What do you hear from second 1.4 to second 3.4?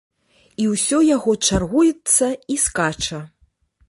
чаргуецца і скача.